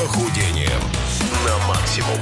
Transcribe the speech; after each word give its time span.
похудением 0.00 0.80
на 1.44 1.68
максимум. 1.68 2.16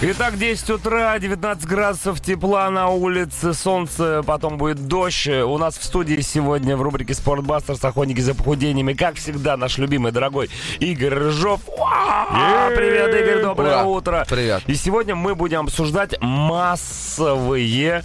Итак, 0.00 0.38
10 0.38 0.70
утра, 0.70 1.18
19 1.18 1.66
градусов 1.66 2.20
тепла 2.20 2.70
на 2.70 2.88
улице, 2.88 3.52
солнце, 3.52 4.22
потом 4.24 4.58
будет 4.58 4.86
дождь. 4.86 5.26
У 5.26 5.58
нас 5.58 5.76
в 5.76 5.82
студии 5.82 6.20
сегодня 6.20 6.76
в 6.76 6.82
рубрике 6.82 7.14
«Спортбастерс. 7.14 7.84
Охотники 7.84 8.20
за 8.20 8.32
похудениями», 8.36 8.92
как 8.92 9.16
всегда, 9.16 9.56
наш 9.56 9.76
любимый, 9.78 10.12
дорогой 10.12 10.50
Игорь 10.78 11.14
Рыжов. 11.14 11.62
Уа! 11.66 12.70
Привет, 12.76 13.12
Игорь, 13.12 13.42
доброе 13.42 13.78
Ура! 13.78 13.84
утро. 13.84 14.26
Привет. 14.30 14.62
И 14.68 14.76
сегодня 14.76 15.16
мы 15.16 15.34
будем 15.34 15.62
обсуждать 15.62 16.14
массовые 16.20 18.04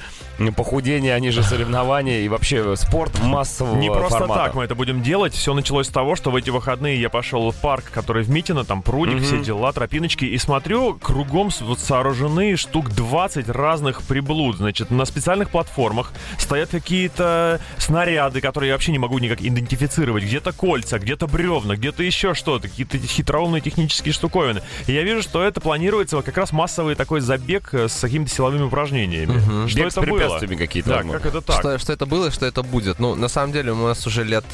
похудения, 0.52 1.14
они 1.14 1.32
же 1.32 1.44
соревнования 1.44 2.21
и 2.21 2.28
вообще 2.28 2.75
спорт 2.75 3.20
массового 3.21 3.75
Не 3.75 3.89
просто 3.89 4.20
формата. 4.20 4.43
так 4.46 4.56
мы 4.56 4.64
это 4.64 4.75
будем 4.75 5.01
делать. 5.01 5.34
Все 5.34 5.54
началось 5.54 5.88
с 5.88 5.89
того, 5.89 6.15
что 6.15 6.32
в 6.32 6.36
эти 6.36 6.50
выходные 6.50 7.00
я 7.00 7.10
пошел 7.10 7.51
в 7.51 7.56
парк, 7.56 7.86
который 7.92 8.24
в 8.24 8.29
Митино, 8.29 8.64
там 8.64 8.82
прудик, 8.82 9.21
все 9.21 9.39
дела, 9.39 9.71
тропиночки, 9.71 10.25
и 10.25 10.37
смотрю, 10.37 10.96
кругом 10.96 11.50
вот 11.61 11.79
сооружены 11.79 12.56
штук 12.57 12.89
20 12.89 13.50
разных 13.50 14.01
приблуд. 14.04 14.57
Значит, 14.57 14.92
на 14.92 15.06
специальных 15.06 15.50
платформах 15.50 16.14
стоят 16.37 16.70
какие-то 16.70 17.60
снаряды, 17.78 18.42
которые 18.42 18.70
я 18.70 18.75
вообще 18.75 18.92
не 18.92 19.00
могу 19.00 19.20
никак 19.20 19.42
идентифицировать. 19.42 20.23
Где-то 20.23 20.51
кольца, 20.54 21.00
где-то 21.00 21.28
бревна, 21.28 21.75
где-то 21.75 22.04
еще 22.04 22.34
что-то, 22.34 22.68
какие-то 22.68 22.98
хитроумные 22.98 23.62
технические 23.62 24.14
штуковины. 24.14 24.62
И 24.87 24.93
я 24.93 25.04
вижу, 25.04 25.21
что 25.21 25.43
это 25.43 25.62
планируется 25.62 26.15
вот 26.15 26.25
как 26.25 26.37
раз 26.37 26.51
массовый 26.51 26.96
такой 26.96 27.21
забег 27.21 27.73
э, 27.73 27.87
с 27.87 28.00
какими-то 28.00 28.32
силовыми 28.32 28.64
упражнениями. 28.64 29.68
Что 29.68 29.79
Бег 29.79 29.87
это 29.87 30.01
было? 30.01 30.32
Препятствиями 30.33 30.55
какие-то, 30.55 30.89
Да, 30.89 31.04
как 31.04 31.25
это 31.25 31.42
так? 31.42 31.60
Что, 31.60 31.78
что 31.79 31.93
это 31.93 32.05
было 32.05 32.28
и 32.28 32.31
что 32.31 32.45
это 32.45 32.64
будет? 32.64 33.00
Ну, 33.00 33.16
на 33.16 33.28
самом 33.28 33.53
деле, 33.53 33.72
у 33.72 33.88
нас 33.88 34.05
уже 34.08 34.23
лет 34.23 34.45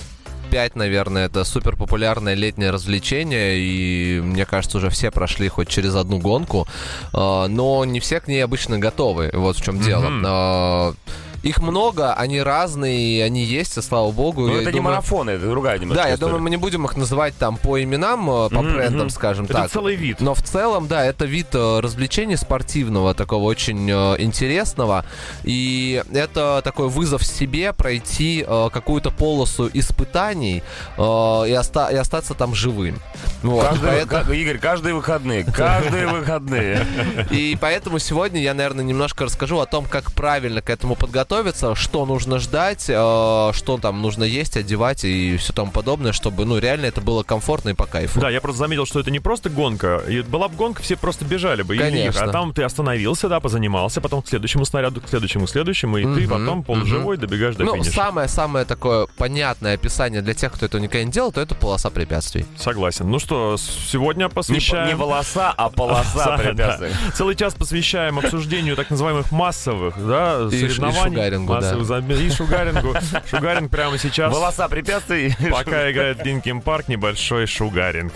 пять, 0.50 0.76
наверное, 0.76 1.28
это 1.28 1.44
супер 1.44 1.76
популярное 1.76 2.34
летнее 2.34 2.72
развлечение, 2.72 3.60
и 3.60 4.20
мне 4.20 4.46
кажется, 4.46 4.78
уже 4.78 4.90
все 4.90 5.12
прошли 5.12 5.48
хоть 5.48 5.68
через 5.68 5.96
одну 5.96 6.18
гонку, 6.18 6.68
а, 7.14 7.48
но 7.48 7.86
не 7.86 8.00
все 8.00 8.20
к 8.20 8.28
ней 8.28 8.44
обычно 8.44 8.80
готовы. 8.80 9.30
Вот 9.34 9.58
в 9.58 9.64
чем 9.64 9.80
дело. 9.80 10.96
Их 11.44 11.60
много, 11.60 12.14
они 12.14 12.42
разные, 12.42 13.24
они 13.24 13.44
есть, 13.44 13.78
и 13.78 13.82
слава 13.82 14.12
богу. 14.12 14.48
Ну, 14.48 14.56
это 14.56 14.72
не 14.72 14.78
думаю- 14.78 14.96
марафоны, 14.96 15.32
это 15.32 15.48
другая 15.50 15.80
немножко 15.80 16.04
Да, 16.04 16.10
я 16.10 16.16
история. 16.16 16.30
думаю, 16.32 16.44
мы 16.44 16.50
не 16.50 16.58
будем 16.58 16.86
их 16.86 16.98
называть 16.98 17.36
там 17.38 17.58
по 17.58 17.82
именам, 17.82 18.30
э, 18.30 18.50
по 18.50 18.62
Мгм, 18.62 18.74
брендам, 18.74 19.10
скажем 19.10 19.46
Это 19.46 19.54
так. 19.54 19.72
целый 19.72 19.96
вид. 19.96 20.20
Но 20.20 20.34
в 20.34 20.42
целом, 20.42 20.88
да, 20.88 21.06
это 21.06 21.26
вид 21.26 21.48
э, 21.54 21.80
развлечения 21.80 22.38
спортивного, 22.38 23.14
такого 23.14 23.44
очень 23.46 23.90
э, 23.90 24.16
интересного. 24.22 25.06
И 25.44 26.04
это 26.14 26.62
такой 26.64 26.90
вызов 26.90 27.26
себе 27.26 27.74
пройти 27.74 28.46
какую-то 28.74 29.12
полосу 29.12 29.70
испытаний 29.74 30.64
и, 30.98 31.02
оста- 31.02 31.90
и 31.92 31.96
остаться 31.96 32.34
там 32.34 32.54
живым. 32.56 33.00
Вот. 33.44 33.64
Каждый- 33.66 33.88
Поэтому- 33.88 34.26
ка- 34.26 34.34
Игорь, 34.34 34.58
каждые 34.58 34.94
выходные, 34.94 35.44
каждые 35.44 36.08
выходные. 36.08 36.86
и 37.32 37.58
поэтому 37.60 38.00
сегодня 38.00 38.42
я, 38.42 38.54
наверное, 38.54 38.84
немножко 38.84 39.26
расскажу 39.26 39.60
о 39.60 39.66
том, 39.66 39.86
как 39.86 40.12
правильно 40.12 40.62
к 40.62 40.70
этому 40.70 40.96
подготовиться, 40.96 41.29
что 41.76 42.06
нужно 42.06 42.40
ждать, 42.40 42.86
э, 42.90 43.52
что 43.54 43.78
там 43.82 44.02
нужно 44.02 44.24
есть, 44.24 44.58
одевать 44.58 45.04
и 45.04 45.38
все 45.38 45.54
тому 45.54 45.72
подобное, 45.72 46.12
чтобы, 46.12 46.46
ну, 46.46 46.58
реально 46.58 46.88
это 46.88 47.02
было 47.02 47.24
комфортно 47.24 47.70
и 47.70 47.74
по 47.74 47.86
кайфу. 47.86 48.20
Да, 48.20 48.30
я 48.30 48.42
просто 48.42 48.60
заметил, 48.60 48.86
что 48.86 49.00
это 49.00 49.12
не 49.12 49.20
просто 49.20 49.50
гонка. 49.50 50.02
И 50.08 50.22
была 50.22 50.48
бы 50.48 50.56
гонка, 50.56 50.82
все 50.82 50.96
просто 50.96 51.26
бежали 51.26 51.62
бы. 51.62 51.76
и 51.76 51.80
Конечно. 51.80 52.24
А 52.24 52.30
там 52.30 52.54
ты 52.54 52.64
остановился, 52.64 53.30
да, 53.30 53.40
позанимался, 53.40 54.02
потом 54.02 54.22
к 54.22 54.28
следующему 54.28 54.66
снаряду, 54.66 55.02
к 55.02 55.08
следующему, 55.10 55.46
к 55.46 55.50
следующему, 55.50 55.98
и 55.98 56.04
ты 56.04 56.10
Мгм, 56.10 56.30
потом 56.30 56.64
полуживой 56.64 57.18
добегаешь 57.18 57.56
до 57.56 57.64
Ну, 57.64 57.76
финиша. 57.76 57.92
самое-самое 57.92 58.66
такое 58.66 59.08
понятное 59.18 59.76
описание 59.76 60.22
для 60.22 60.34
тех, 60.34 60.52
кто 60.54 60.66
этого 60.66 60.82
никогда 60.82 61.04
не 61.06 61.12
делал, 61.12 61.32
то 61.32 61.42
это 61.42 61.54
полоса 61.56 61.90
препятствий. 61.90 62.46
Согласен. 62.58 63.10
Ну 63.10 63.20
что, 63.20 63.56
сегодня 63.58 64.24
Не, 64.26 64.30
посвящаем... 64.30 64.88
не 64.88 64.96
волоса, 64.96 65.52
а 65.56 65.70
полоса 65.70 66.38
препятствий. 66.44 66.90
Целый 67.14 67.36
час 67.36 67.54
посвящаем 67.54 68.18
обсуждению 68.20 68.76
так 68.76 68.90
называемых 68.90 69.32
массовых, 69.32 69.96
да, 69.98 70.50
соревнований. 70.50 71.19
Шугарингу, 71.20 71.54
да. 71.54 71.60
Массовых 71.62 71.88
заб- 71.88 72.20
И 72.22 72.30
шугарингу. 72.30 72.96
Шугаринг 73.30 73.70
прямо 73.72 73.98
сейчас. 73.98 74.34
Волоса 74.34 74.68
препятствий. 74.70 75.36
Пока 75.52 75.92
играет 75.92 76.26
Linkin 76.26 76.62
Park, 76.62 76.88
небольшой 76.88 77.46
шугаринг. 77.48 78.14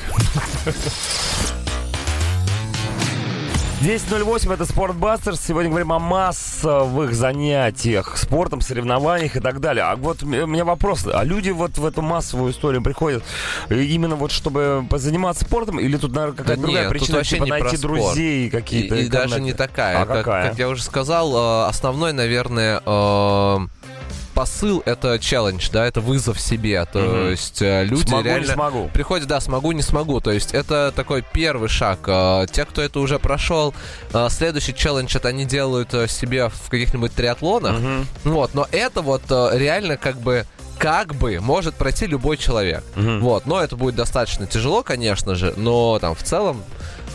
10.08 3.83 4.53
это 4.53 4.66
Спортбастерс. 4.66 5.41
Сегодня 5.41 5.69
говорим 5.69 5.91
о 5.91 5.99
массовых 5.99 7.13
занятиях, 7.13 8.16
спортом, 8.17 8.61
соревнованиях 8.61 9.35
и 9.35 9.41
так 9.41 9.59
далее. 9.59 9.83
А 9.83 9.97
вот 9.97 10.23
у 10.23 10.25
меня 10.25 10.63
вопрос. 10.63 11.05
А 11.05 11.21
люди 11.25 11.49
вот 11.49 11.77
в 11.77 11.85
эту 11.85 12.01
массовую 12.01 12.53
историю 12.53 12.81
приходят 12.81 13.23
э, 13.67 13.81
именно 13.81 14.16
вот 14.16 14.31
чтобы 14.31 14.85
позаниматься 14.89 15.44
спортом? 15.44 15.81
Или 15.81 15.97
тут, 15.97 16.13
наверное, 16.13 16.38
какая-то 16.38 16.61
Да 16.61 16.66
другая 16.66 16.83
нет, 16.83 16.91
причина? 16.91 17.17
вообще 17.17 17.35
Типа 17.35 17.47
найти 17.47 17.75
друзей 17.75 18.47
И, 18.47 18.49
какие-то? 18.49 18.95
и 18.95 19.09
даже 19.09 19.35
коннекты? 19.35 19.41
не 19.41 19.53
такая. 19.53 19.97
А 20.01 20.05
как, 20.05 20.17
какая? 20.19 20.50
как 20.51 20.59
я 20.59 20.69
уже 20.69 20.81
сказал, 20.81 21.65
э, 21.65 21.67
основной, 21.67 22.13
наверное, 22.13 22.79
э, 22.85 23.59
посыл 24.33 24.81
это 24.85 25.19
челлендж, 25.19 25.69
да, 25.71 25.85
это 25.85 26.01
вызов 26.01 26.39
себе. 26.39 26.83
То 26.85 26.99
Мгм. 26.99 27.29
есть 27.31 27.61
э, 27.61 27.83
люди 27.85 28.07
Смогу, 28.09 28.23
не 28.23 28.29
реально 28.29 28.53
смогу. 28.53 28.89
приходят, 28.94 29.27
да, 29.27 29.39
смогу, 29.39 29.71
не 29.71 29.81
смогу. 29.81 30.19
То 30.19 30.31
есть 30.31 30.53
это 30.53 30.91
такой 30.95 31.23
первый 31.33 31.69
шаг. 31.69 31.99
Э, 32.07 32.45
Те, 32.51 32.66
кто 32.66 32.81
это 32.81 32.99
уже 32.99 33.19
прошел, 33.19 33.73
э, 34.13 34.27
следующий 34.29 34.73
челлендж 34.73 35.16
это 35.16 35.29
они 35.29 35.45
делают 35.45 35.91
себе 36.09 36.49
в 36.49 36.69
каких-нибудь 36.69 37.13
триатлонах. 37.13 37.79
Мгм. 37.79 38.07
Вот, 38.25 38.53
но 38.53 38.67
это 38.71 39.01
вот 39.01 39.21
реально 39.29 39.97
как 39.97 40.17
бы 40.17 40.45
как 40.79 41.15
бы 41.15 41.39
может 41.39 41.75
пройти 41.75 42.07
любой 42.07 42.35
человек. 42.35 42.83
Мгм. 42.95 43.21
Вот, 43.21 43.45
но 43.45 43.61
это 43.61 43.75
будет 43.77 43.95
достаточно 43.95 44.47
тяжело, 44.47 44.83
конечно 44.83 45.35
же, 45.35 45.53
но 45.55 45.97
там 46.00 46.13
в 46.15 46.23
целом 46.23 46.61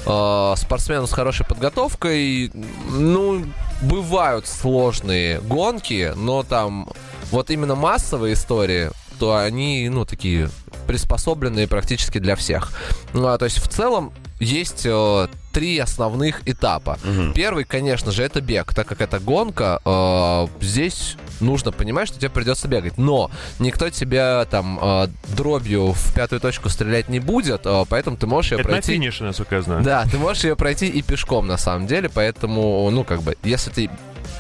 э, 0.07 0.55
спортсмену 0.57 1.07
с 1.07 1.13
хорошей 1.13 1.45
подготовкой, 1.45 2.51
ну, 2.91 3.45
бывают 3.83 4.47
сложные 4.47 5.41
гонки, 5.41 6.13
но 6.17 6.43
там 6.45 6.89
вот 7.31 7.51
именно 7.51 7.75
массовые 7.75 8.35
истории, 8.35 8.91
то 9.19 9.37
они, 9.37 9.89
ну, 9.89 10.05
такие 10.05 10.51
приспособленные 10.87 11.67
практически 11.69 12.19
для 12.19 12.37
всех. 12.37 12.73
Ну, 13.13 13.27
а, 13.27 13.39
то 13.39 13.45
есть 13.45 13.59
в 13.59 13.69
целом 13.69 14.13
есть 14.41 14.83
э, 14.85 15.27
три 15.53 15.79
основных 15.79 16.47
этапа. 16.49 16.99
Мгм. 17.03 17.33
Первый, 17.33 17.65
конечно 17.65 18.13
же, 18.13 18.23
это 18.23 18.41
бег, 18.41 18.73
так 18.73 18.87
как 18.87 19.01
это 19.01 19.19
гонка, 19.19 19.81
э, 19.85 20.47
здесь 20.65 21.17
нужно 21.41 21.73
понимать, 21.73 22.09
что 22.09 22.19
тебе 22.19 22.31
придется 22.31 22.69
бегать. 22.69 22.97
Но 22.99 23.31
никто 23.59 23.91
тебя 23.91 24.45
там 24.45 24.79
э, 24.81 25.09
дробью 25.37 25.93
в 25.93 26.15
пятую 26.15 26.41
точку 26.41 26.69
стрелять 26.69 27.09
не 27.09 27.19
будет, 27.19 27.63
э, 27.65 27.85
поэтому 27.89 28.17
ты 28.17 28.27
можешь 28.29 28.53
ее 28.53 28.61
Это 28.61 28.69
на 28.69 28.75
пройти. 28.75 28.93
финише, 28.93 29.25
насколько 29.25 29.57
я 29.57 29.63
знаю. 29.63 29.83
Да, 29.83 30.05
ты 30.05 30.19
можешь 30.19 30.45
ее 30.45 30.55
пройти 30.55 30.87
и 30.87 31.03
пешком 31.03 31.49
на 31.49 31.57
самом 31.57 31.89
деле, 31.89 32.09
поэтому, 32.09 32.89
ну, 32.93 33.03
как 33.03 33.23
бы, 33.23 33.37
если 33.43 33.71
ты 33.71 33.91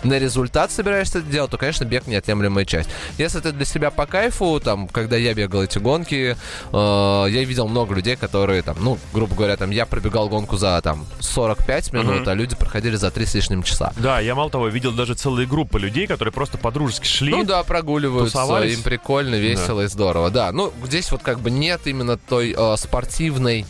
на 0.04 0.19
результат 0.19 0.71
собираешься 0.71 1.19
это 1.19 1.28
делать, 1.28 1.50
то, 1.50 1.59
конечно, 1.59 1.84
бег 1.84 2.06
неотъемлемая 2.06 2.65
часть. 2.65 2.88
Если 3.19 3.41
ты 3.41 3.53
для 3.53 3.65
себя 3.65 3.91
по 3.91 4.06
кайфу, 4.06 4.60
там, 4.60 4.88
когда 4.88 5.16
я 5.16 5.34
бегал 5.34 5.62
эти 5.65 5.78
гонки, 5.78 6.37
э, 6.72 7.26
я 7.31 7.44
видел 7.44 7.69
много 7.69 7.94
людей, 7.94 8.16
которые, 8.16 8.62
там, 8.62 8.76
ну, 8.81 8.99
грубо 9.12 9.34
говоря, 9.34 9.56
там, 9.56 9.71
я 9.71 9.87
пробегал 9.87 10.28
гонку 10.28 10.56
за, 10.56 10.81
там, 10.82 11.06
45 11.21 11.93
минут, 11.93 12.21
Мгм. 12.21 12.28
а 12.28 12.34
люди 12.34 12.56
проходили 12.56 12.97
за 12.97 13.10
3 13.10 13.26
с 13.26 13.34
лишним 13.34 13.62
часа. 13.62 13.93
Да, 13.97 14.21
я 14.21 14.34
мало 14.34 14.50
того, 14.50 14.69
видел 14.69 14.93
даже 14.93 15.15
целые 15.15 15.47
группы 15.47 15.78
людей, 15.78 16.06
которые 16.06 16.32
просто 16.32 16.59
по-дружески 16.59 17.06
шли. 17.06 17.32
Ну 17.32 17.44
да, 17.44 17.62
прогуливаются, 17.65 18.38
тусовались. 18.38 18.75
им 18.76 18.82
прикольно, 18.82 19.34
весело 19.37 19.82
и 19.82 19.87
здорово. 19.87 20.31
Да, 20.31 20.53
ну 20.53 20.72
здесь 20.84 21.10
вот 21.10 21.22
как 21.22 21.41
бы 21.41 21.50
нет 21.50 21.81
именно 21.87 22.16
той 22.16 22.55
э, 22.56 22.76
спортивной 22.76 23.66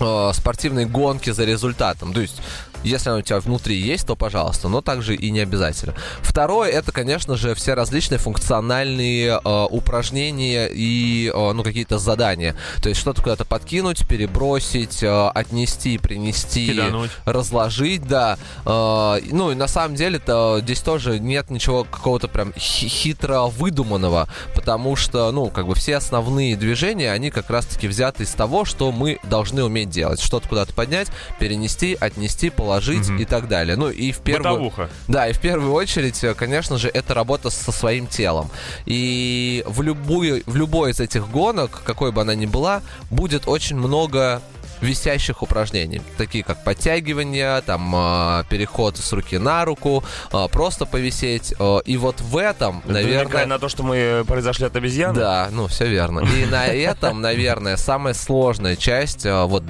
э, 0.00 0.30
спортивной 0.34 0.84
гонки 0.86 1.30
за 1.30 1.44
результатом. 1.44 2.12
То 2.12 2.20
есть, 2.20 2.40
если 2.84 3.10
она 3.10 3.18
у 3.18 3.22
тебя 3.22 3.40
внутри 3.40 3.76
есть, 3.76 4.06
то 4.06 4.16
пожалуйста, 4.16 4.68
но 4.68 4.80
также 4.80 5.14
и 5.14 5.30
не 5.30 5.40
обязательно. 5.40 5.94
Второе, 6.22 6.70
это, 6.70 6.92
конечно 6.92 7.36
же, 7.36 7.54
все 7.54 7.74
различные 7.74 8.18
функциональные 8.18 9.40
э, 9.44 9.66
упражнения 9.70 10.68
и, 10.72 11.30
э, 11.34 11.52
ну, 11.52 11.62
какие-то 11.62 11.98
задания. 11.98 12.56
То 12.82 12.88
есть, 12.88 13.00
что-то 13.00 13.22
куда-то 13.22 13.44
подкинуть, 13.44 14.06
перебросить, 14.06 15.02
э, 15.02 15.28
отнести, 15.34 15.98
принести, 15.98 16.68
Кидануть. 16.68 17.10
разложить, 17.24 18.06
да. 18.06 18.38
Э, 18.64 19.20
ну, 19.30 19.50
и 19.50 19.54
на 19.54 19.66
самом 19.66 19.96
деле-то 19.96 20.60
здесь 20.62 20.80
тоже 20.80 21.18
нет 21.18 21.50
ничего 21.50 21.84
какого-то 21.84 22.28
прям 22.28 22.52
хи- 22.54 22.88
хитро 22.88 23.42
выдуманного, 23.46 24.28
потому 24.54 24.96
что, 24.96 25.30
ну, 25.32 25.48
как 25.48 25.66
бы 25.66 25.74
все 25.74 25.96
основные 25.96 26.56
движения, 26.56 27.12
они 27.12 27.30
как 27.30 27.50
раз-таки 27.50 27.88
взяты 27.88 28.22
из 28.22 28.30
того, 28.30 28.64
что 28.64 28.92
мы 28.92 29.18
должны 29.24 29.64
уметь 29.64 29.90
делать. 29.90 30.20
Что-то 30.20 30.48
куда-то 30.48 30.72
поднять, 30.72 31.08
перенести, 31.38 31.96
отнести, 31.98 32.50
положить 32.50 32.67
Мгм. 33.08 33.18
и 33.18 33.24
так 33.24 33.48
далее. 33.48 33.76
Ну, 33.76 33.90
и 33.90 34.12
в 34.12 34.18
первую... 34.18 34.54
Бытовуха. 34.54 34.88
Да, 35.08 35.28
и 35.28 35.32
в 35.32 35.40
первую 35.40 35.72
очередь, 35.72 36.22
э, 36.24 36.34
конечно 36.34 36.78
же, 36.78 36.88
это 36.88 37.14
работа 37.14 37.50
со 37.50 37.72
своим 37.72 38.06
телом. 38.06 38.50
И 38.86 39.64
в 39.66 39.82
любую, 39.82 40.42
в 40.46 40.56
любой 40.56 40.90
из 40.90 41.00
этих 41.00 41.28
гонок, 41.30 41.82
какой 41.84 42.12
бы 42.12 42.22
она 42.22 42.34
ни 42.34 42.46
была, 42.46 42.82
будет 43.10 43.48
очень 43.48 43.76
много 43.76 44.42
висящих 44.80 45.42
упражнений, 45.42 46.00
такие 46.16 46.44
как 46.44 46.62
подтягивания, 46.62 47.60
там 47.62 47.92
э, 47.96 48.44
переход 48.48 48.96
с 48.96 49.12
руки 49.12 49.36
на 49.36 49.64
руку, 49.64 50.04
э, 50.32 50.46
просто 50.52 50.86
повисеть. 50.86 51.52
И 51.84 51.96
вот 51.96 52.20
в 52.20 52.36
этом, 52.36 52.82
Это 52.84 52.92
наверное... 52.92 53.46
на 53.46 53.58
то, 53.58 53.68
что 53.68 53.82
мы 53.82 54.24
произошли 54.26 54.66
от 54.66 54.76
обезьяны? 54.76 55.18
Да, 55.18 55.48
ну 55.50 55.66
все 55.66 55.88
верно. 55.88 56.20
И 56.20 56.46
на 56.46 56.66
этом, 56.66 57.20
наверное, 57.20 57.76
самая 57.76 58.14
сложная 58.14 58.76
часть, 58.76 59.24
вот 59.24 59.64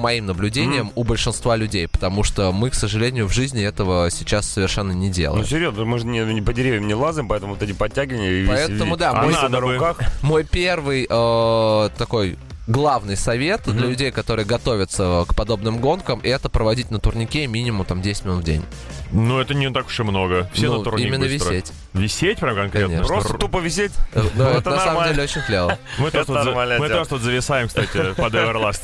моим 0.00 0.26
наблюдениям, 0.26 0.90
у 0.96 1.04
большинства 1.04 1.54
людей, 1.56 1.86
потому 1.86 2.24
что 2.24 2.50
мы, 2.52 2.70
к 2.70 2.74
сожалению, 2.74 3.26
в 3.28 3.32
жизни 3.32 3.62
этого 3.62 4.10
сейчас 4.10 4.46
совершенно 4.48 4.92
не 4.92 5.08
Ну, 5.08 5.12
делаем. 5.12 5.46
серьезно, 5.46 5.84
мы 5.84 5.98
же 5.98 6.06
не, 6.06 6.20
не 6.20 6.42
по 6.42 6.52
деревьям 6.52 6.86
не 6.88 6.94
лазим, 6.94 7.28
поэтому 7.28 7.54
вот 7.54 7.62
эти 7.62 7.72
подтягивания... 7.72 8.30
и 8.42 8.46
Поэтому, 8.46 8.96
да, 8.96 9.10
а 9.12 9.22
мой- 9.22 9.48
на 9.48 9.60
руках. 9.60 9.98
Мой 10.22 10.44
первый 10.44 11.06
э, 11.08 11.88
такой 11.96 12.36
главный 12.66 13.16
совет 13.16 13.62
для 13.64 13.72
Мгм. 13.74 13.88
людей, 13.90 14.10
которые 14.12 14.46
готовятся 14.46 15.24
к 15.26 15.34
подобным 15.34 15.78
гонкам, 15.78 16.20
это 16.22 16.48
проводить 16.48 16.90
на 16.92 17.00
турнике 17.00 17.46
минимум 17.48 17.84
там 17.84 18.00
10 18.00 18.24
минут 18.26 18.42
в 18.42 18.44
день. 18.44 18.62
Ну, 19.10 19.40
это 19.40 19.54
не 19.54 19.68
так 19.72 19.86
уж 19.88 19.98
и 19.98 20.02
много. 20.04 20.48
Все 20.52 20.68
Ну, 20.68 20.78
на 20.78 20.84
турник 20.84 21.06
именно 21.08 21.24
быстро. 21.26 21.50
висеть. 21.52 21.72
Висеть 21.94 22.38
прям 22.38 22.54
конкретно? 22.54 22.88
Конечно. 22.94 23.06
Просто 23.08 23.32
Р- 23.32 23.38
тупо 23.40 23.58
висеть. 23.58 23.90
Э, 24.14 24.22
Ну, 24.36 24.44
это, 24.44 24.58
это 24.58 24.70
на 24.70 24.76
самом 24.76 24.86
нормально. 24.94 25.14
деле 25.14 25.24
очень 25.24 25.40
клево. 25.42 25.78
Мы 25.98 26.10
тоже 26.12 27.08
тут 27.08 27.22
зависаем, 27.22 27.66
кстати, 27.66 28.12
под 28.16 28.34
Everlast. 28.34 28.82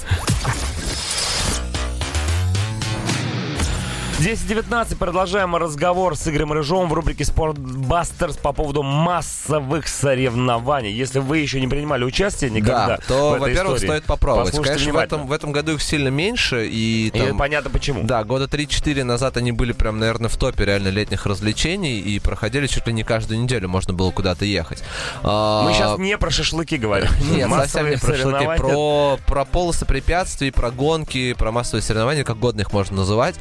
10.19. 4.18 4.96
Продолжаем 4.96 5.54
разговор 5.56 6.16
с 6.16 6.26
Игорем 6.26 6.50
Рыжовым 6.50 6.88
в 6.88 6.94
рубрике 6.94 7.22
«Спортбастерс» 7.22 8.38
по 8.38 8.54
поводу 8.54 8.82
массовых 8.82 9.86
соревнований. 9.86 10.90
Если 10.90 11.18
вы 11.18 11.38
еще 11.38 11.60
не 11.60 11.68
принимали 11.68 12.02
участие 12.02 12.48
никогда 12.48 12.86
Да, 12.86 12.98
то, 13.06 13.36
во-первых, 13.38 13.78
стоит 13.78 14.04
попробовать. 14.04 14.56
Конечно, 14.56 14.94
в 14.94 14.96
этом, 14.96 15.26
в 15.26 15.32
этом 15.32 15.52
году 15.52 15.74
их 15.74 15.82
сильно 15.82 16.08
меньше, 16.08 16.66
и 16.66 17.08
И 17.08 17.10
там... 17.10 17.36
понятно 17.36 17.68
почему. 17.68 18.04
Да, 18.04 18.24
года 18.24 18.46
3-4 18.46 19.04
назад 19.04 19.36
они 19.36 19.52
были 19.52 19.72
прям, 19.72 19.98
наверное, 19.98 20.30
в 20.30 20.36
топе 20.38 20.64
реально 20.64 20.88
летних 20.88 21.26
развлечений 21.26 22.00
и 22.00 22.18
проходили 22.18 22.66
чуть 22.68 22.86
ли 22.86 22.94
не 22.94 23.02
каждую 23.02 23.42
неделю, 23.42 23.68
можно 23.68 23.92
было 23.92 24.12
куда-то 24.12 24.46
ехать. 24.46 24.82
А, 25.24 25.66
Мы 25.66 25.74
сейчас 25.74 25.98
не 25.98 26.16
про 26.16 26.30
шашлыки 26.30 26.78
говорим. 26.78 27.10
Нет, 27.30 27.50
совсем 27.50 27.90
не 27.90 27.98
про 27.98 28.16
шашлыки, 28.16 28.46
про, 28.56 29.18
про 29.26 29.44
полосы 29.44 29.84
препятствий, 29.84 30.50
про 30.50 30.70
гонки, 30.70 31.34
про 31.34 31.52
массовые 31.52 31.82
соревнования, 31.82 32.24
как 32.24 32.38
годно 32.38 32.62
их 32.62 32.72
можно 32.72 32.96
называть. 32.96 33.34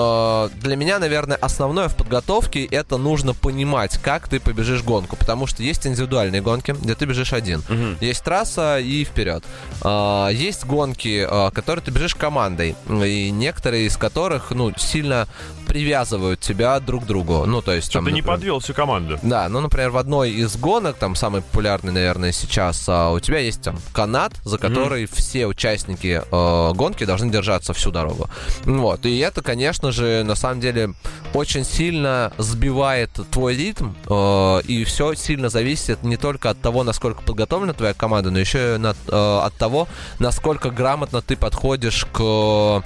А, 0.00 0.50
Для 0.62 0.76
меня, 0.76 0.98
наверное, 0.98 1.36
основное 1.36 1.88
в 1.88 1.96
подготовке 1.96 2.64
это 2.64 2.96
нужно 2.96 3.34
понимать, 3.34 3.98
как 3.98 4.28
ты 4.28 4.40
побежишь 4.40 4.82
гонку, 4.82 5.16
потому 5.16 5.46
что 5.46 5.62
есть 5.62 5.86
индивидуальные 5.86 6.40
гонки, 6.40 6.72
где 6.72 6.94
ты 6.94 7.04
бежишь 7.04 7.32
один. 7.32 7.62
Мгм. 7.68 7.98
Есть 8.00 8.24
трасса 8.24 8.78
и 8.78 9.04
вперед. 9.04 9.44
А, 9.82 10.28
Есть 10.30 10.64
гонки, 10.64 11.26
а, 11.28 11.50
которые 11.50 11.84
ты 11.84 11.90
бежишь 11.90 12.14
командой, 12.14 12.74
и 12.88 13.30
некоторые 13.30 13.86
из 13.86 13.96
которых, 13.96 14.50
ну, 14.50 14.72
сильно 14.76 15.26
привязывают 15.66 16.40
тебя 16.40 16.80
друг 16.80 17.04
к 17.04 17.06
другу. 17.06 17.44
Ну, 17.46 17.62
то 17.62 17.72
есть... 17.72 17.90
Чтобы 17.90 18.06
там, 18.06 18.06
ты 18.06 18.12
не 18.12 18.20
например, 18.20 18.36
подвел 18.38 18.58
всю 18.58 18.74
команду. 18.74 19.18
да, 19.22 19.48
ну, 19.48 19.60
например, 19.60 19.90
в 19.90 19.96
одной 19.98 20.30
из 20.30 20.56
гонок, 20.56 20.96
там 20.96 21.14
самый 21.14 21.42
популярный, 21.42 21.92
наверное, 21.92 22.32
сейчас, 22.32 22.88
у 22.88 23.20
тебя 23.20 23.38
есть 23.38 23.62
там 23.62 23.78
канат, 23.92 24.32
за 24.44 24.58
который 24.58 25.06
все 25.06 25.46
участники 25.46 26.22
э, 26.24 26.72
гонки 26.74 27.04
должны 27.04 27.30
держаться 27.30 27.72
всю 27.72 27.90
дорогу. 27.92 28.28
Вот, 28.64 29.06
и 29.06 29.18
это, 29.18 29.42
конечно 29.42 29.89
же, 29.90 30.22
на 30.24 30.34
самом 30.34 30.60
деле 30.60 30.94
очень 31.34 31.64
сильно 31.64 32.32
сбивает 32.38 33.10
твой 33.30 33.56
ритм, 33.56 33.90
э, 34.08 34.60
и 34.66 34.84
все 34.84 35.14
сильно 35.14 35.48
зависит 35.48 36.02
не 36.02 36.16
только 36.16 36.50
от 36.50 36.60
того, 36.60 36.82
насколько 36.84 37.22
подготовлена 37.22 37.72
твоя 37.72 37.94
команда, 37.94 38.30
но 38.30 38.38
еще 38.38 38.74
и 38.74 38.78
на- 38.78 38.94
э, 39.08 39.40
от 39.44 39.54
того, 39.54 39.88
насколько 40.18 40.70
грамотно 40.70 41.22
ты 41.22 41.36
подходишь 41.36 42.06
к 42.12 42.82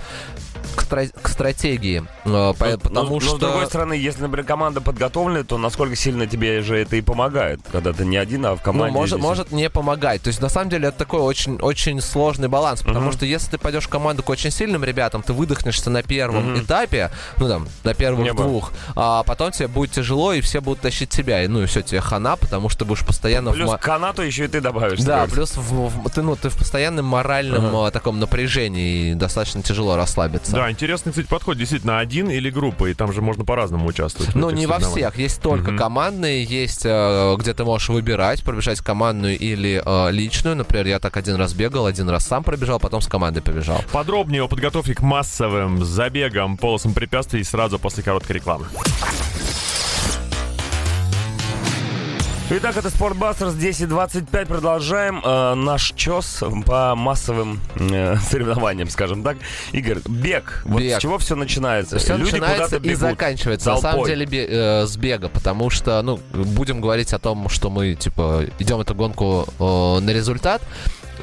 к, 0.76 0.82
стра- 0.82 1.12
к 1.20 1.28
стратегии, 1.28 2.04
Э, 2.24 2.52
по- 2.58 2.66
Но- 2.66 2.78
потому 2.78 3.14
но, 3.14 3.20
что 3.20 3.32
но 3.32 3.36
с 3.36 3.40
другой 3.40 3.66
стороны, 3.66 3.92
если, 3.92 4.22
например, 4.22 4.46
команда 4.46 4.80
подготовлена, 4.80 5.44
то 5.44 5.58
насколько 5.58 5.94
сильно 5.94 6.26
тебе 6.26 6.62
же 6.62 6.78
это 6.78 6.96
и 6.96 7.02
помогает, 7.02 7.60
когда 7.70 7.92
ты 7.92 8.04
не 8.06 8.16
один, 8.16 8.46
а 8.46 8.54
в 8.54 8.58
Ну, 8.58 8.62
команде. 8.64 8.92
может, 8.94 9.18
здесь. 9.18 9.22
может 9.22 9.52
не 9.52 9.68
помогать. 9.68 10.22
То 10.22 10.28
есть, 10.28 10.40
на 10.40 10.48
самом 10.48 10.70
деле, 10.70 10.88
это 10.88 10.98
такой 10.98 11.20
очень, 11.20 11.56
очень 11.60 12.00
сложный 12.00 12.48
баланс. 12.48 12.80
Потому 12.80 13.06
Мгм. 13.06 13.12
что 13.12 13.26
если 13.26 13.50
ты 13.50 13.58
пойдешь 13.58 13.84
в 13.84 13.88
команду 13.88 14.22
к 14.22 14.28
очень 14.30 14.50
сильным 14.50 14.82
ребятам, 14.84 15.22
ты 15.22 15.32
выдохнешься 15.34 15.90
на 15.90 16.02
первом 16.02 16.52
Мгм. 16.54 16.62
этапе, 16.62 16.94
ну 17.38 17.49
там, 17.49 17.69
на 17.85 17.94
первых 17.94 18.25
Небо. 18.25 18.43
двух, 18.44 18.73
а 18.96 19.23
потом 19.23 19.52
тебе 19.52 19.69
будет 19.69 19.93
тяжело, 19.93 20.32
и 20.32 20.41
все 20.41 20.61
будут 20.61 20.81
тащить 20.81 21.11
тебя. 21.11 21.43
И, 21.44 21.49
ну 21.49 21.62
и 21.62 21.67
все, 21.67 21.82
тебе 21.82 22.00
хана, 22.00 22.37
потому 22.37 22.69
что 22.69 22.81
ты 22.81 22.85
будешь 22.85 23.05
постоянно 23.05 23.50
в 23.50 23.55
Плюс 23.55 23.70
ма- 23.70 23.79
к 23.79 23.82
канату 23.82 24.23
еще 24.23 24.44
и 24.44 24.49
ты 24.49 24.61
добавишь. 24.61 25.00
Да, 25.00 25.26
плюс 25.26 25.56
в- 25.56 25.88
в- 25.88 26.11
ты, 26.11 26.23
ну, 26.23 26.37
ты 26.37 26.49
в 26.49 26.56
постоянном 26.58 27.05
моральном 27.06 27.67
Ага. 27.67 27.87
а, 27.88 27.91
таком 27.91 28.19
напряжении, 28.20 29.11
и 29.12 29.14
достаточно 29.14 29.62
тяжело 29.62 29.96
расслабиться. 29.96 30.52
Да, 30.52 30.70
интересный, 30.70 31.12
кстати, 31.12 31.26
подход. 31.26 31.56
Действительно, 31.58 31.99
один 31.99 32.31
или 32.31 32.50
группа, 32.50 32.87
и 32.87 32.94
там 32.94 33.12
же 33.12 33.20
можно 33.23 33.44
по-разному 33.44 33.87
участвовать. 33.87 34.32
в 34.32 34.37
Ну, 34.37 34.50
не 34.50 34.67
во 34.67 34.79
всех. 34.79 35.17
Есть 35.19 35.40
только 35.40 35.70
Мгм. 35.70 35.79
командные, 35.79 36.44
есть, 36.44 36.82
э, 36.85 37.35
где 37.38 37.55
ты 37.55 37.64
можешь 37.64 37.88
выбирать, 37.88 38.43
пробежать 38.43 38.81
командную 38.81 39.38
или 39.38 39.82
э, 39.85 40.11
личную. 40.11 40.56
Например, 40.56 40.87
я 40.87 40.99
так 40.99 41.17
один 41.17 41.37
раз 41.37 41.52
бегал, 41.55 41.87
один 41.87 42.08
раз 42.08 42.26
сам 42.26 42.43
пробежал, 42.44 42.79
потом 42.81 43.00
с 43.00 43.06
командой 43.06 43.40
побежал. 43.40 43.82
Подробнее 43.93 44.43
о 44.43 44.49
подготовке 44.49 44.94
к 44.94 45.00
массовым 45.02 45.85
забегам, 45.85 46.56
полосам 46.84 46.94
препятствий 46.94 47.42
сразу 47.44 47.78
после 47.78 48.02
короткой 48.02 48.36
рекламы. 48.36 48.66
Итак, 52.50 52.76
это 52.76 52.90
Спортбастерс 52.90 53.54
10.25. 53.54 54.46
Продолжаем 54.46 55.22
э, 55.25 55.54
наш 55.54 55.92
чес 55.96 56.42
по 56.66 56.94
массовым 56.94 57.58
э, 57.76 58.16
соревнованиям, 58.31 58.90
скажем 58.90 59.22
так. 59.22 59.38
Игорь, 59.72 59.98
бег. 60.06 60.62
Вот 60.66 60.81
Бег. 60.82 60.98
с 60.98 61.00
чего 61.00 61.16
все 61.16 61.36
начинается? 61.36 61.98
Все 61.98 62.16
Люди 62.16 62.32
начинается 62.32 62.76
и 62.76 62.94
заканчивается. 62.94 63.70
На 63.70 63.75
толпой. 63.76 63.90
самом 63.92 64.06
деле 64.06 64.26
бе- 64.26 64.46
э, 64.46 64.87
с 64.87 64.94
бега, 64.98 65.30
потому 65.30 65.70
что, 65.70 66.02
ну, 66.02 66.20
будем 66.32 66.82
говорить 66.82 67.14
о 67.14 67.19
том, 67.19 67.48
что 67.48 67.70
мы, 67.70 67.94
типа, 67.94 68.44
идем 68.58 68.78
эту 68.78 68.94
гонку 68.94 69.46
э, 69.58 70.00
на 70.00 70.10
результат. 70.10 70.60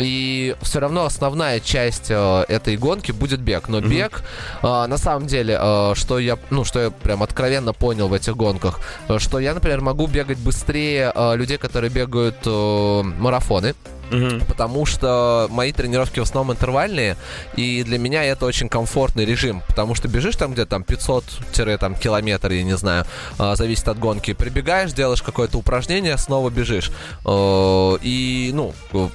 И 0.01 0.55
все 0.61 0.79
равно 0.79 1.05
основная 1.05 1.59
часть 1.59 2.09
э, 2.09 2.45
этой 2.47 2.77
гонки 2.77 3.11
будет 3.11 3.39
бег. 3.39 3.69
Но 3.69 3.81
бег, 3.81 4.23
э, 4.63 4.85
на 4.87 4.97
самом 4.97 5.27
деле, 5.27 5.57
э, 5.61 5.93
что 5.95 6.19
я, 6.19 6.37
ну, 6.49 6.63
что 6.63 6.79
я 6.79 6.89
прям 6.91 7.23
откровенно 7.23 7.73
понял 7.73 8.07
в 8.07 8.13
этих 8.13 8.35
гонках, 8.35 8.79
э, 9.07 9.19
что 9.19 9.39
я, 9.39 9.53
например, 9.53 9.81
могу 9.81 10.07
бегать 10.07 10.37
быстрее 10.37 11.11
э, 11.13 11.35
людей, 11.35 11.57
которые 11.57 11.89
бегают 11.89 12.35
э, 12.45 13.01
марафоны 13.19 13.75
Мгм. 14.11 14.41
потому 14.41 14.85
что 14.85 15.47
мои 15.49 15.71
тренировки 15.71 16.19
в 16.19 16.23
основном 16.23 16.53
интервальные, 16.53 17.15
и 17.55 17.81
для 17.83 17.97
меня 17.97 18.25
это 18.25 18.45
очень 18.45 18.67
комфортный 18.67 19.23
режим, 19.23 19.63
потому 19.69 19.95
что 19.95 20.09
бежишь 20.09 20.35
там 20.35 20.51
где-то 20.51 20.71
там 20.71 20.83
500 20.83 21.23
километр, 22.01 22.51
я 22.51 22.63
не 22.63 22.75
знаю, 22.75 23.05
а, 23.37 23.55
зависит 23.55 23.87
от 23.87 23.99
гонки, 23.99 24.33
прибегаешь, 24.33 24.91
делаешь 24.91 25.21
какое-то 25.21 25.57
упражнение, 25.57 26.17
снова 26.17 26.49
бежишь. 26.49 26.91
Э, 27.25 27.97
И, 28.01 28.51
ну, 28.53 28.73
э, 28.93 29.07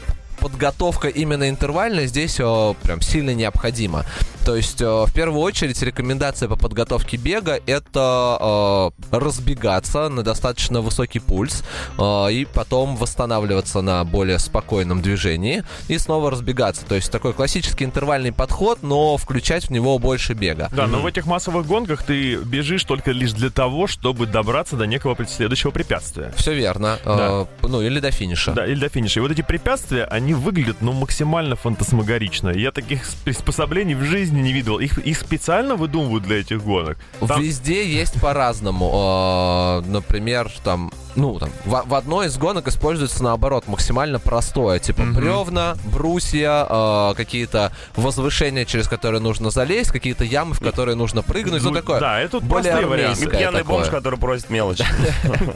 подготовка 0.46 1.08
именно 1.08 1.48
интервальная 1.48 2.06
здесь 2.06 2.36
э, 2.38 2.74
прям 2.80 3.00
сильно 3.00 3.34
необходима. 3.34 4.06
То 4.46 4.54
есть, 4.54 4.80
э, 4.80 4.86
в 4.86 5.12
первую 5.12 5.40
очередь, 5.40 5.82
рекомендация 5.82 6.48
по 6.48 6.54
подготовке 6.54 7.16
бега 7.16 7.58
это 7.66 8.92
э, 9.10 9.16
разбегаться 9.16 10.08
на 10.08 10.22
достаточно 10.22 10.82
высокий 10.82 11.18
пульс 11.18 11.64
э, 11.98 12.28
и 12.30 12.44
потом 12.44 12.94
восстанавливаться 12.94 13.80
на 13.80 14.04
более 14.04 14.38
спокойном 14.38 15.02
движении 15.02 15.64
и 15.88 15.98
снова 15.98 16.30
разбегаться. 16.30 16.86
То 16.86 16.94
есть 16.94 17.10
такой 17.10 17.32
классический 17.32 17.84
интервальный 17.84 18.30
подход, 18.30 18.84
но 18.84 19.16
включать 19.16 19.64
в 19.64 19.70
него 19.70 19.98
больше 19.98 20.34
бега. 20.34 20.70
Да, 20.70 20.86
но 20.86 21.00
в 21.00 21.06
этих 21.06 21.26
массовых 21.26 21.66
гонках 21.66 22.04
ты 22.04 22.36
бежишь 22.36 22.84
только 22.84 23.10
лишь 23.10 23.32
для 23.32 23.50
того, 23.50 23.88
чтобы 23.88 24.26
добраться 24.26 24.76
до 24.76 24.86
некого 24.86 25.16
следующего 25.26 25.72
препятствия. 25.72 26.32
Все 26.36 26.54
верно. 26.54 27.00
Э, 27.04 27.46
ну 27.62 27.82
или 27.82 27.98
до 27.98 28.12
финиша. 28.12 28.52
Да, 28.52 28.64
или 28.64 28.78
до 28.78 28.90
финиша. 28.90 29.18
И 29.18 29.22
вот 29.22 29.32
эти 29.32 29.42
препятствия, 29.42 30.04
они 30.04 30.34
выглядят, 30.34 30.76
ну, 30.82 30.92
максимально 30.92 31.56
фантасмагорично. 31.56 32.50
Я 32.50 32.70
таких 32.70 33.02
приспособлений 33.24 33.96
в 33.96 34.04
жизни 34.04 34.35
не 34.42 34.52
видел. 34.52 34.78
Их, 34.78 34.98
их 34.98 35.18
специально 35.18 35.76
выдумывают 35.76 36.24
для 36.24 36.40
этих 36.40 36.62
гонок. 36.62 36.98
Там- 37.26 37.40
Везде 37.42 37.86
есть 37.86 38.20
по-разному. 38.20 38.90
Э, 38.94 39.82
Например, 39.86 40.50
там, 40.64 40.92
ну, 41.16 41.38
там, 41.38 41.50
в, 41.64 41.82
в 41.86 41.94
одной 41.94 42.26
из 42.26 42.36
гонок 42.38 42.68
используется 42.68 43.22
наоборот 43.22 43.66
максимально 43.68 44.18
простое. 44.18 44.78
Типа 44.78 45.02
Мгм. 45.02 45.14
бревна, 45.14 45.76
брусья, 45.84 46.66
э, 46.68 47.14
какие-то 47.16 47.72
возвышения, 47.96 48.64
через 48.64 48.88
которые 48.88 49.20
нужно 49.20 49.50
залезть, 49.50 49.90
какие-то 49.90 50.24
ямы, 50.24 50.54
в 50.54 50.60
которые 50.60 50.94
нужно 50.96 51.22
прыгнуть. 51.22 51.62
Ну, 51.62 51.70
Ну, 51.70 51.76
такое. 51.76 52.00
Да, 52.00 52.20
это 52.20 52.32
тут 52.32 52.44
более 52.44 52.72
простые 52.72 52.86
варианты. 52.86 53.26
пьяный 53.28 53.60
такое. 53.60 53.78
бомж, 53.78 53.88
который 53.88 54.18
просит 54.18 54.50
мелочь. 54.50 54.80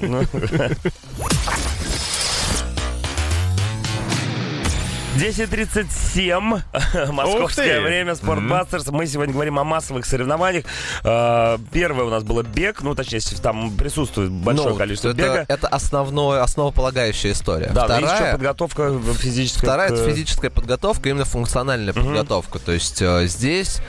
10.37, 5.20 7.12
московское 7.12 7.82
время, 7.82 8.14
Спортбастерс. 8.14 8.86
Мы 8.86 9.06
сегодня 9.06 9.34
говорим 9.34 9.58
о 9.58 9.64
массовых 9.64 10.06
соревнованиях. 10.06 10.64
Э, 11.04 11.58
Первое 11.72 12.06
у 12.06 12.10
нас 12.10 12.22
было 12.24 12.42
бег, 12.42 12.80
ну, 12.80 12.94
точнее, 12.94 13.20
там 13.42 13.72
присутствует 13.76 14.30
большое 14.30 14.70
Ну, 14.70 14.76
количество 14.76 15.10
это, 15.10 15.18
бега. 15.18 15.44
это 15.46 15.68
основное, 15.68 16.42
основополагающая 16.42 17.32
история. 17.32 17.70
Да, 17.74 17.82
есть 17.82 17.96
еще 17.98 18.06
Вторая, 18.06 18.32
подготовка 18.32 19.00
физическая. 19.18 19.68
Вторая 19.70 19.92
это 19.92 20.10
физическая 20.10 20.50
подготовка, 20.50 21.10
именно 21.10 21.26
функциональная 21.26 21.92
подготовка. 21.92 22.58
То 22.58 22.72
есть 22.72 23.02
э, 23.02 23.26
здесь 23.26 23.80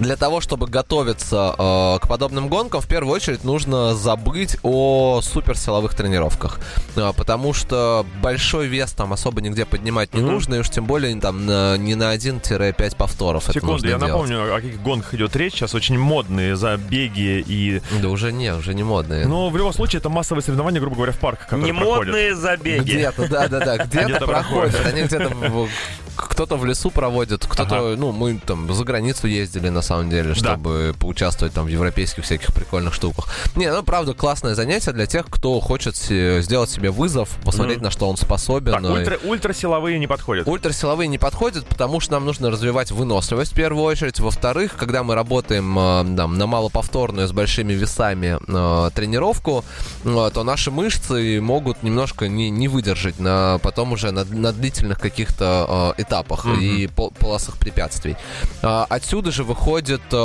для 0.00 0.16
того, 0.16 0.40
чтобы 0.40 0.66
готовиться 0.66 1.54
э, 1.56 1.98
к 2.00 2.08
подобным 2.08 2.48
гонкам, 2.48 2.80
в 2.80 2.88
первую 2.88 3.14
очередь 3.14 3.44
нужно 3.44 3.94
забыть 3.94 4.56
о 4.64 5.20
суперсиловых 5.22 5.94
тренировках. 5.94 6.58
Э, 6.96 7.12
потому 7.16 7.54
что 7.54 8.04
большой 8.20 8.66
вес 8.66 8.90
там 8.90 9.12
особо 9.12 9.40
нигде 9.40 9.64
поднимать 9.66 10.14
не 10.14 10.20
нужно, 10.20 10.56
и 10.56 10.58
уж 10.58 10.68
тем 10.70 10.79
более 10.80 11.18
там 11.20 11.46
на- 11.46 11.76
не 11.76 11.94
на 11.94 12.12
1-5 12.14 12.96
повторов. 12.96 13.44
Секунду, 13.52 13.76
я 13.86 13.96
делать. 13.98 14.00
напомню, 14.12 14.42
о 14.52 14.56
каких 14.56 14.80
гонках 14.82 15.14
идет 15.14 15.34
речь. 15.36 15.54
Сейчас 15.54 15.74
очень 15.74 15.98
модные 15.98 16.56
забеги 16.56 17.42
и... 17.46 17.82
Да 18.02 18.08
уже 18.08 18.32
не, 18.32 18.52
уже 18.54 18.74
не 18.74 18.82
модные. 18.82 19.26
Но 19.26 19.48
в 19.50 19.56
любом 19.56 19.72
случае 19.72 20.00
это 20.00 20.08
массовые 20.08 20.42
соревнования, 20.42 20.80
грубо 20.80 20.96
говоря, 20.96 21.12
в 21.12 21.18
парках, 21.18 21.48
проходят. 21.48 21.74
Немодные 21.74 22.34
забеги. 22.34 22.80
Где-то, 22.82 23.28
да-да-да, 23.28 23.78
где-то 23.84 24.04
Где-то 24.06 24.26
проходят. 24.26 24.86
Они 24.86 25.02
где-то 25.02 25.28
в- 25.28 25.68
кто-то 26.40 26.56
в 26.56 26.64
лесу 26.64 26.90
проводит, 26.90 27.44
кто-то, 27.46 27.96
ну, 27.98 28.12
мы 28.12 28.40
там 28.46 28.72
за 28.72 28.82
границу 28.84 29.26
ездили, 29.26 29.68
на 29.68 29.82
самом 29.82 30.08
деле, 30.08 30.34
чтобы 30.34 30.94
поучаствовать 30.98 31.52
там 31.52 31.66
в 31.66 31.68
европейских 31.68 32.24
всяких 32.24 32.54
прикольных 32.54 32.94
штуках. 32.94 33.28
Не, 33.56 33.70
ну, 33.70 33.82
правда, 33.82 34.14
классное 34.14 34.54
занятие 34.54 34.92
для 34.92 35.04
тех, 35.04 35.26
кто 35.28 35.60
хочет 35.60 35.96
сделать 35.96 36.70
себе 36.70 36.90
вызов, 36.90 37.28
посмотреть, 37.44 37.76
Мгм. 37.76 37.84
на 37.84 37.90
что 37.90 38.08
он 38.08 38.16
способен. 38.16 38.72
Так, 38.72 38.82
и- 38.82 38.86
ультра, 38.86 39.18
ультрасиловые 39.22 39.98
не 39.98 40.06
подходят. 40.06 40.48
Ультрасиловые 40.48 41.08
не 41.08 41.18
подходят, 41.18 41.66
потому 41.66 42.00
что 42.00 42.12
нам 42.12 42.24
нужно 42.24 42.50
развивать 42.50 42.90
выносливость 42.90 43.52
в 43.52 43.54
первую 43.54 43.84
очередь. 43.84 44.18
Во-вторых, 44.18 44.76
когда 44.78 45.02
мы 45.02 45.14
работаем 45.14 45.78
э, 45.78 46.16
там, 46.16 46.38
на 46.38 46.46
малоповторную 46.46 47.28
с 47.28 47.32
большими 47.32 47.74
весами 47.74 48.38
э, 48.48 48.90
тренировку, 48.94 49.62
э, 50.06 50.30
то 50.32 50.42
наши 50.42 50.70
мышцы 50.70 51.38
могут 51.42 51.82
немножко 51.82 52.28
не, 52.28 52.48
не 52.48 52.68
выдержать 52.68 53.18
на, 53.20 53.58
потом 53.62 53.92
уже 53.92 54.10
на, 54.10 54.24
на 54.24 54.52
длительных 54.54 54.98
каких-то 54.98 55.94
э, 55.98 56.02
этапах 56.02 56.29
Мгм. 56.44 56.60
и 56.60 56.86
пол- 56.86 57.12
полосах 57.18 57.56
препятствий. 57.56 58.16
А, 58.62 58.86
Отсюда 58.88 59.30
же 59.30 59.44
выходит 59.44 60.00
э, 60.12 60.16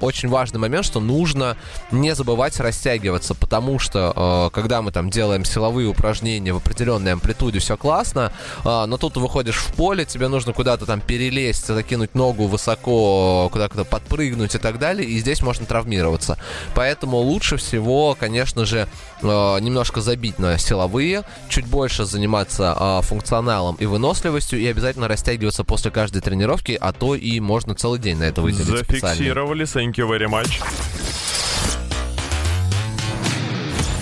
очень 0.00 0.28
важный 0.28 0.58
момент, 0.58 0.84
что 0.84 1.00
нужно 1.00 1.56
не 1.90 2.14
забывать 2.14 2.58
растягиваться, 2.60 3.34
потому 3.34 3.78
что 3.78 4.50
э, 4.50 4.54
когда 4.54 4.82
мы 4.82 4.90
там 4.92 5.10
делаем 5.10 5.44
силовые 5.44 5.88
упражнения 5.88 6.52
в 6.52 6.56
определенной 6.56 7.12
амплитуде, 7.12 7.58
все 7.58 7.76
классно, 7.76 8.32
а, 8.64 8.86
но 8.86 8.96
тут 8.96 9.14
ты 9.14 9.20
выходишь 9.20 9.56
в 9.56 9.72
поле, 9.74 10.04
тебе 10.04 10.28
нужно 10.28 10.52
куда-то 10.52 10.86
там 10.86 11.00
перелезть, 11.00 11.66
закинуть 11.66 12.14
ногу 12.14 12.46
высоко, 12.46 13.48
куда-то 13.52 13.84
подпрыгнуть 13.84 14.54
и 14.54 14.58
так 14.58 14.78
далее, 14.78 15.08
и 15.08 15.18
здесь 15.18 15.42
можно 15.42 15.66
травмироваться. 15.66 16.38
Поэтому 16.74 17.18
лучше 17.18 17.56
всего, 17.56 18.16
конечно 18.18 18.64
же, 18.64 18.88
э, 19.22 19.26
немножко 19.60 20.00
забить 20.00 20.38
на 20.38 20.58
силовые, 20.58 21.22
чуть 21.48 21.66
больше 21.66 22.04
заниматься 22.04 22.74
а, 22.76 23.00
функционалом 23.02 23.76
и 23.76 23.86
выносливостью, 23.86 24.58
и 24.58 24.66
обязательно 24.66 25.06
растягиваться 25.08 25.53
после 25.62 25.92
каждой 25.92 26.22
тренировки, 26.22 26.76
а 26.80 26.92
то 26.92 27.14
и 27.14 27.38
можно 27.38 27.74
целый 27.74 28.00
день 28.00 28.16
на 28.18 28.24
это 28.24 28.42
выделить 28.42 28.78
специально. 28.78 29.14
Зафиксировали, 29.14 29.64
thank 29.64 29.92
you 29.92 30.08
very 30.08 30.28
much. 30.28 31.03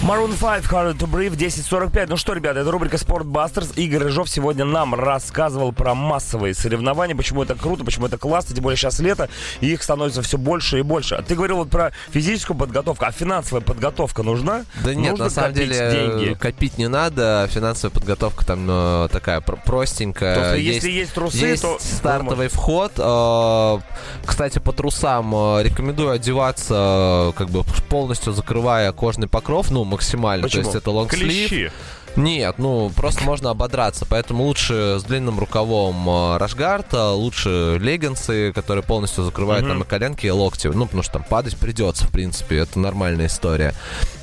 Maroon 0.02 0.34
5, 0.36 0.64
Hard 0.64 0.98
to 0.98 1.06
Breathe, 1.08 1.36
10.45. 1.36 2.06
Ну 2.08 2.16
что, 2.16 2.32
ребята, 2.32 2.58
это 2.60 2.70
рубрика 2.72 2.98
Спортбастерс. 2.98 3.70
Игорь 3.76 4.02
Рыжов 4.02 4.28
сегодня 4.28 4.64
нам 4.64 4.96
рассказывал 4.96 5.70
про 5.72 5.94
массовые 5.94 6.54
соревнования, 6.54 7.14
почему 7.14 7.44
это 7.44 7.54
круто, 7.54 7.84
почему 7.84 8.06
это 8.06 8.18
классно, 8.18 8.52
тем 8.52 8.64
более 8.64 8.76
сейчас 8.76 8.98
лето, 8.98 9.28
и 9.60 9.68
их 9.72 9.80
становится 9.80 10.20
все 10.22 10.38
больше 10.38 10.80
и 10.80 10.82
больше. 10.82 11.14
А 11.14 11.22
ты 11.22 11.36
говорил 11.36 11.58
вот 11.58 11.70
про 11.70 11.92
физическую 12.10 12.56
подготовку, 12.58 13.04
а 13.04 13.12
финансовая 13.12 13.62
подготовка 13.62 14.24
нужна? 14.24 14.64
Да 14.82 14.92
нет, 14.92 15.12
Нужно 15.12 15.26
на 15.26 15.30
самом 15.30 15.52
деле 15.52 15.90
деньги. 15.92 16.34
копить 16.34 16.78
не 16.78 16.88
надо, 16.88 17.48
финансовая 17.52 17.94
подготовка 17.94 18.44
там 18.44 18.66
э, 18.68 19.08
такая 19.12 19.40
про- 19.40 19.54
простенькая. 19.54 20.34
То 20.34 20.56
есть, 20.56 20.74
если 20.84 20.90
есть 20.90 21.14
трусы, 21.14 21.36
есть 21.46 21.62
то... 21.62 21.78
стартовый 21.80 22.48
вход. 22.48 22.90
э, 22.96 23.78
Кстати, 24.26 24.58
по 24.58 24.72
трусам 24.72 25.32
э, 25.32 25.62
рекомендую 25.62 26.10
одеваться, 26.10 27.32
как 27.36 27.50
бы 27.50 27.62
полностью 27.88 28.32
закрывая 28.32 28.90
кожный 28.90 29.28
покров, 29.28 29.70
ну, 29.70 29.91
максимально. 29.92 30.42
Почему? 30.44 30.62
То 30.62 30.68
есть 30.68 30.76
это 30.78 30.90
лонгслив. 30.90 31.48
Клещи. 31.48 31.72
Нет, 32.14 32.56
ну, 32.58 32.90
просто 32.94 33.24
можно 33.24 33.48
ободраться. 33.50 34.04
Поэтому 34.06 34.44
лучше 34.44 34.98
с 35.00 35.02
длинным 35.04 35.38
рукавом 35.38 36.06
э, 36.10 36.36
рашгарта, 36.36 37.12
лучше 37.12 37.78
леггинсы, 37.80 38.52
которые 38.52 38.82
полностью 38.82 39.24
закрывают 39.24 39.64
Мгм. 39.64 39.72
там 39.72 39.82
и 39.82 39.86
коленки, 39.86 40.26
и 40.26 40.30
локти. 40.30 40.66
Ну, 40.66 40.84
потому 40.84 41.02
что 41.02 41.14
там 41.14 41.24
падать 41.24 41.56
придется, 41.56 42.04
в 42.06 42.10
принципе. 42.10 42.58
Это 42.58 42.78
нормальная 42.78 43.28
история. 43.28 43.72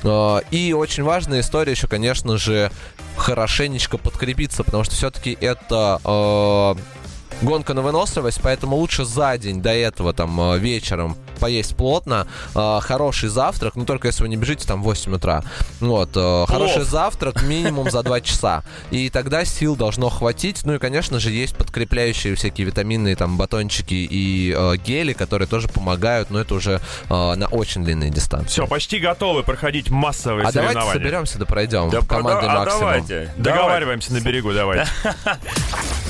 Э, 0.04 0.38
И 0.52 0.72
очень 0.72 1.02
важная 1.02 1.40
история 1.40 1.72
еще, 1.72 1.88
конечно 1.88 2.38
же, 2.38 2.70
хорошенечко 3.16 3.98
подкрепиться, 3.98 4.62
потому 4.62 4.84
что 4.84 4.94
все-таки 4.94 5.36
это 5.40 6.00
э, 6.04 6.74
гонка 7.42 7.74
на 7.74 7.82
выносливость, 7.82 8.40
поэтому 8.42 8.76
лучше 8.76 9.04
за 9.04 9.36
день 9.38 9.62
до 9.62 9.70
этого, 9.70 10.12
там, 10.12 10.38
э, 10.40 10.58
вечером 10.58 11.16
поесть 11.38 11.74
плотно, 11.74 12.26
э, 12.54 12.78
хороший 12.82 13.28
завтрак, 13.30 13.76
ну, 13.76 13.84
только 13.86 14.08
если 14.08 14.22
вы 14.22 14.28
не 14.28 14.36
бежите 14.36 14.66
там 14.66 14.82
в 14.82 14.84
8 14.84 15.14
утра. 15.14 15.42
Вот, 15.80 16.10
э, 16.14 16.44
хороший 16.46 16.82
завтрак 16.84 17.42
минимум 17.42 17.90
за 17.90 18.02
2 18.02 18.20
часа. 18.20 18.62
И 18.90 19.08
тогда 19.08 19.44
сил 19.44 19.74
должно 19.74 20.10
хватить. 20.10 20.62
Ну 20.64 20.74
и, 20.74 20.78
конечно 20.78 21.18
же, 21.18 21.30
есть 21.30 21.56
подкрепляющие 21.56 22.34
всякие 22.34 22.66
витаминные 22.66 23.16
там 23.16 23.38
батончики 23.38 23.94
и 24.10 24.76
гели, 24.84 25.12
которые 25.12 25.48
тоже 25.48 25.68
помогают, 25.68 26.30
но 26.30 26.40
это 26.40 26.54
уже 26.54 26.80
на 27.08 27.46
очень 27.50 27.84
длинные 27.84 28.10
дистанции. 28.10 28.48
Все, 28.48 28.66
почти 28.66 28.98
готовы 28.98 29.42
проходить 29.42 29.90
массовые 29.90 30.46
а 30.46 30.52
давайте 30.52 30.74
соревнования. 30.74 31.00
соберемся 31.00 31.38
да 31.38 31.46
пройдем 31.46 31.90
Да 31.90 31.98
прода- 32.00 32.40
а 32.40 32.58
максимум. 32.58 32.80
давайте. 32.80 33.34
Договариваемся 33.38 34.12
на 34.12 34.20
берегу, 34.20 34.52
давайте. 34.52 34.88